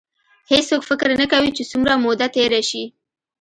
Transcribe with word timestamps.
هېڅوک 0.51 0.81
فکر 0.89 1.07
نه 1.21 1.25
کوي 1.31 1.49
چې 1.57 1.63
څومره 1.71 1.93
موده 2.05 2.27
تېره 2.35 2.61
شي. 2.69 2.83